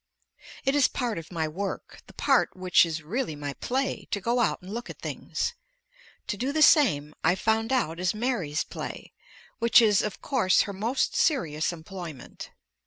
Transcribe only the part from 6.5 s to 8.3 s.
the same, I found out, is